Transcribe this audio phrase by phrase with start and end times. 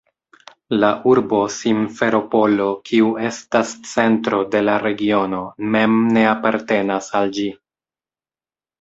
[0.83, 5.45] La urbo Simferopolo, kiu estas centro de la regiono,
[5.77, 7.51] mem ne apartenas al ĝi.